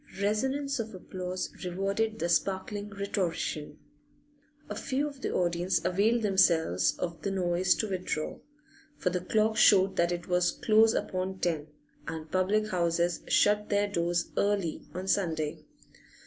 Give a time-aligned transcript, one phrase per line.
[0.19, 3.77] Resonance of applause rewarded the sparkling rhetorician.
[4.67, 8.39] A few of the audience availed themselves of the noise to withdraw,
[8.97, 11.67] for the clock showed that it was close upon ten,
[12.07, 15.59] and public houses shut their doors early on Sunday.